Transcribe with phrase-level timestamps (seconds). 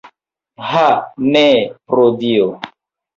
[0.69, 0.85] Ha,
[1.35, 1.43] ne,
[1.91, 2.49] pro Dio!